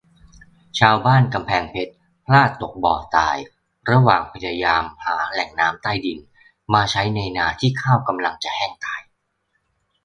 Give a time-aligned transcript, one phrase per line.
[0.79, 1.93] ชาวบ้านกำแพงเพชร
[2.25, 3.37] พลาดตกบ่อตาย
[3.89, 6.19] ระหว่างพยายามหาแหล่งน้ำใต้ดิน
[6.73, 9.01] มาใช้ในนาที่ข้าวกำลังจะแห้งตาย